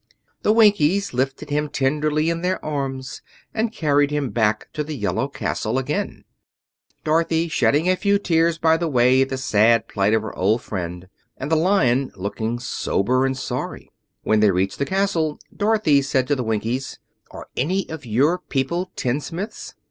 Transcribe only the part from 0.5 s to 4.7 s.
Winkies lifted him tenderly in their arms, and carried him back